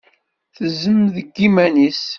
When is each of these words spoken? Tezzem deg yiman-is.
Tezzem 0.55 1.01
deg 1.15 1.27
yiman-is. 1.41 2.01